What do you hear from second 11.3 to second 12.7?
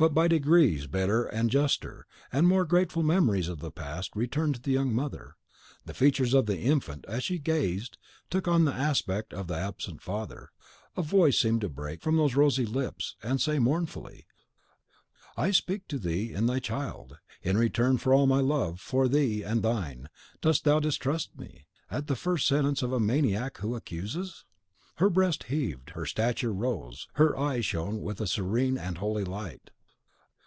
seemed to break from those rosy